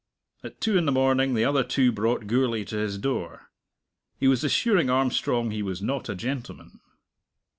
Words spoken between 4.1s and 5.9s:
He was assuring Armstrong he was